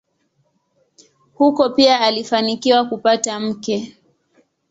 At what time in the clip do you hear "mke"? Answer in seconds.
3.39-3.97